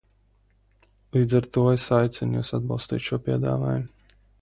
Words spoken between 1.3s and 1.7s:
ar to